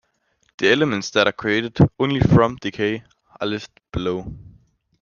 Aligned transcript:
The 0.57 0.71
elements 0.71 1.11
that 1.11 1.27
are 1.27 1.31
created 1.31 1.77
only 1.99 2.21
from 2.21 2.55
decay 2.55 3.03
are 3.39 3.45
listed 3.45 3.79
below. 3.93 4.33